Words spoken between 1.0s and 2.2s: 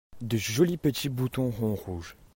boutons ronds rouges.